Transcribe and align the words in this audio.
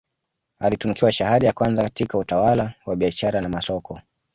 Alitunukiwa 0.59 1.11
shahada 1.11 1.47
ya 1.47 1.53
kwanza 1.53 1.83
katika 1.83 2.17
utawala 2.17 2.73
wa 2.85 2.95
biashara 2.95 3.41
na 3.41 3.49
masoko 3.49 3.99